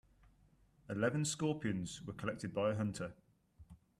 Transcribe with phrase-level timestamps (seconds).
[0.89, 3.13] Eleven scorpions were collected by a hunter.